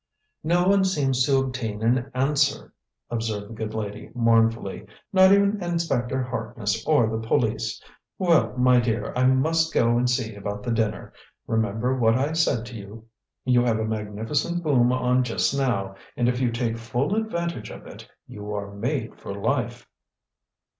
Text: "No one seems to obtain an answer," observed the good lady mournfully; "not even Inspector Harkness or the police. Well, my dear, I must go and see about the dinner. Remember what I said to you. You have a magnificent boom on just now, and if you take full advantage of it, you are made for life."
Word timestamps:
"No 0.43 0.67
one 0.67 0.83
seems 0.83 1.23
to 1.27 1.37
obtain 1.37 1.83
an 1.83 2.09
answer," 2.15 2.73
observed 3.11 3.49
the 3.49 3.53
good 3.53 3.75
lady 3.75 4.09
mournfully; 4.15 4.87
"not 5.13 5.31
even 5.31 5.63
Inspector 5.63 6.23
Harkness 6.23 6.83
or 6.87 7.05
the 7.07 7.19
police. 7.27 7.79
Well, 8.17 8.57
my 8.57 8.79
dear, 8.79 9.13
I 9.15 9.25
must 9.27 9.71
go 9.71 9.99
and 9.99 10.09
see 10.09 10.33
about 10.33 10.63
the 10.63 10.71
dinner. 10.71 11.13
Remember 11.45 11.95
what 11.95 12.15
I 12.15 12.33
said 12.33 12.65
to 12.65 12.75
you. 12.75 13.05
You 13.45 13.63
have 13.63 13.77
a 13.77 13.85
magnificent 13.85 14.63
boom 14.63 14.91
on 14.91 15.23
just 15.23 15.55
now, 15.55 15.93
and 16.17 16.27
if 16.27 16.39
you 16.39 16.51
take 16.51 16.79
full 16.79 17.13
advantage 17.13 17.69
of 17.69 17.85
it, 17.85 18.09
you 18.25 18.55
are 18.55 18.73
made 18.73 19.19
for 19.19 19.35
life." 19.35 19.87